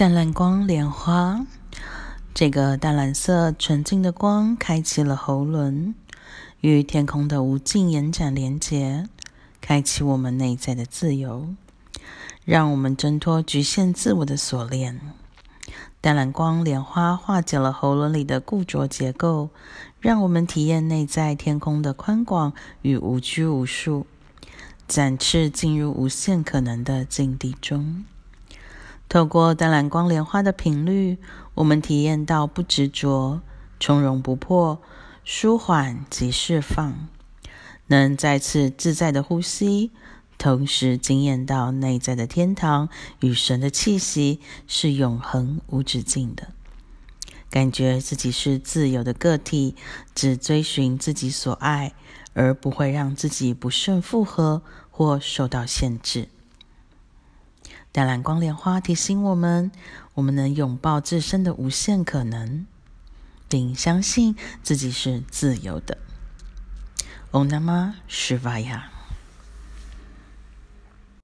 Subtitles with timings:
[0.00, 1.44] 淡蓝光莲花，
[2.32, 5.94] 这个淡蓝色纯净的光开启了喉轮，
[6.62, 9.06] 与天空的无尽延展连接，
[9.60, 11.48] 开启我们内在的自由，
[12.46, 14.98] 让我们挣脱局限自我的锁链。
[16.00, 19.50] 淡蓝光莲花化解了喉轮里的固着结构，
[20.00, 24.06] 让我们体验内在天空的宽广与无拘无束，
[24.88, 28.06] 展翅进入无限可能的境地中。
[29.10, 31.18] 透过淡蓝光莲花的频率，
[31.54, 33.40] 我们体验到不执着、
[33.80, 34.80] 从容不迫、
[35.24, 37.08] 舒缓及释放，
[37.88, 39.90] 能再次自在的呼吸，
[40.38, 46.52] 同时惊艳到内在的天堂与神的气息是永恒无止境的，
[47.50, 49.74] 感觉自己是自由的个体，
[50.14, 51.94] 只追寻自己所爱，
[52.32, 56.28] 而不会让自己不慎负荷或受到限制。
[57.92, 59.72] 但蓝光莲花提醒我们：
[60.14, 62.66] 我们能拥抱自身的无限可能，
[63.48, 65.98] 并相信自己是自由的。
[67.32, 68.99] Om Namah Shivaya。